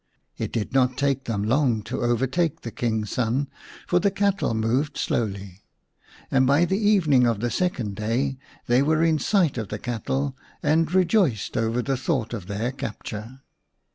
It 0.35 0.51
did 0.51 0.73
not 0.73 0.97
take 0.97 1.25
them 1.25 1.43
long 1.43 1.83
to 1.83 2.01
overtake 2.01 2.61
the 2.61 2.71
King's 2.71 3.11
son, 3.11 3.49
for 3.85 3.99
the 3.99 4.09
cattle 4.09 4.55
moved 4.55 4.97
slowly; 4.97 5.61
and 6.31 6.47
by 6.47 6.65
the 6.65 6.79
evening 6.79 7.27
of 7.27 7.39
the 7.39 7.51
second 7.51 7.97
day 7.97 8.39
they 8.65 8.81
were 8.81 9.03
in 9.03 9.19
sight 9.19 9.59
of 9.59 9.67
the 9.67 9.77
cattle, 9.77 10.35
and 10.63 10.91
rejoiced 10.91 11.55
over 11.55 11.83
the 11.83 11.97
thought 11.97 12.33
of 12.33 12.47
their 12.47 12.71
capture. 12.71 13.41